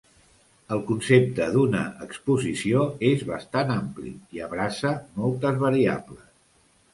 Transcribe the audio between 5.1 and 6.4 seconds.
moltes variables.